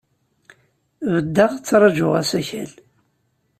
Beddeɣ, 1.13 1.51
ttṛajuɣ 1.55 2.11
asakal. 2.21 2.71